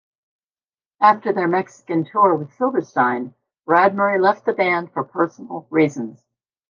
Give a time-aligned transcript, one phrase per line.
[0.99, 3.35] After their Mexican tour with Silverstein,
[3.67, 6.23] Brad Murray left the band for personal reasons.